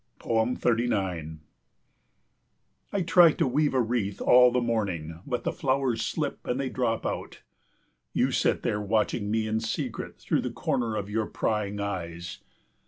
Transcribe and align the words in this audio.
39 0.19 1.41
I 2.91 3.01
try 3.03 3.31
to 3.33 3.45
weave 3.45 3.75
a 3.75 3.79
wreath 3.79 4.19
all 4.19 4.51
the 4.51 4.59
morning, 4.59 5.19
but 5.27 5.43
the 5.43 5.51
flowers 5.51 6.01
slip 6.01 6.39
and 6.47 6.59
they 6.59 6.69
drop 6.69 7.05
out. 7.05 7.43
You 8.11 8.31
sit 8.31 8.63
there 8.63 8.81
watching 8.81 9.29
me 9.29 9.45
in 9.45 9.59
secret 9.59 10.17
through 10.19 10.41
the 10.41 10.49
corner 10.49 10.95
of 10.95 11.07
your 11.11 11.27
prying 11.27 11.79
eyes. 11.79 12.39